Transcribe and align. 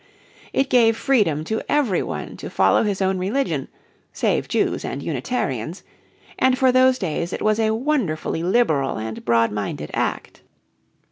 It 0.51 0.71
gave 0.71 0.97
freedom 0.97 1.43
to 1.43 1.61
every 1.69 2.01
one 2.01 2.35
to 2.37 2.49
follow 2.49 2.81
his 2.81 3.03
own 3.03 3.19
religion 3.19 3.67
save 4.11 4.47
Jews 4.47 4.83
and 4.83 5.03
Unitarians, 5.03 5.83
and 6.39 6.57
for 6.57 6.71
those 6.71 6.97
days 6.97 7.33
it 7.33 7.41
was 7.43 7.59
a 7.59 7.75
wonderfully 7.75 8.41
liberal 8.41 8.97
and 8.97 9.23
broad 9.23 9.51
minded 9.51 9.91
Act. 9.93 10.41